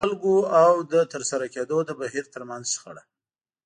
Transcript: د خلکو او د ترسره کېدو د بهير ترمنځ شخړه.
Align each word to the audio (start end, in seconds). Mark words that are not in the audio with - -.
د 0.01 0.03
خلکو 0.07 0.35
او 0.63 0.73
د 0.91 0.93
ترسره 1.13 1.45
کېدو 1.55 1.77
د 1.87 1.89
بهير 1.99 2.25
ترمنځ 2.33 2.65
شخړه. 2.73 3.03